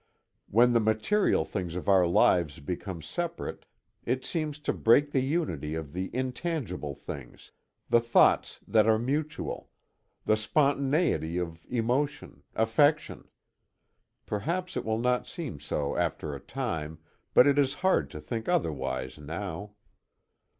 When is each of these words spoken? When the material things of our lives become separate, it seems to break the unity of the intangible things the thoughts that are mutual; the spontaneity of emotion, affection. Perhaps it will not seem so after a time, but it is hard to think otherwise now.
When 0.49 0.73
the 0.73 0.79
material 0.79 1.45
things 1.45 1.75
of 1.75 1.87
our 1.87 2.07
lives 2.07 2.59
become 2.59 3.03
separate, 3.03 3.67
it 4.03 4.25
seems 4.25 4.57
to 4.57 4.73
break 4.73 5.11
the 5.11 5.19
unity 5.21 5.75
of 5.75 5.93
the 5.93 6.09
intangible 6.11 6.95
things 6.95 7.51
the 7.87 7.99
thoughts 8.01 8.59
that 8.67 8.87
are 8.87 8.97
mutual; 8.97 9.69
the 10.25 10.35
spontaneity 10.35 11.37
of 11.37 11.63
emotion, 11.69 12.41
affection. 12.55 13.27
Perhaps 14.25 14.75
it 14.75 14.83
will 14.85 14.97
not 14.97 15.27
seem 15.27 15.59
so 15.59 15.95
after 15.95 16.33
a 16.33 16.39
time, 16.39 16.97
but 17.35 17.45
it 17.45 17.59
is 17.59 17.75
hard 17.85 18.09
to 18.09 18.19
think 18.19 18.49
otherwise 18.49 19.19
now. 19.19 19.75